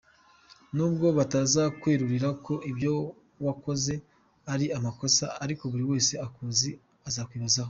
Nubwo 0.75 1.07
batazakwerurira 1.17 2.29
ko 2.45 2.53
ibyo 2.71 2.93
wakoze 3.45 3.93
ari 4.53 4.65
amakosa 4.77 5.25
ariko 5.43 5.63
buri 5.71 5.83
wese 5.91 6.13
ukuzi 6.27 6.69
azakwibazaho. 7.07 7.59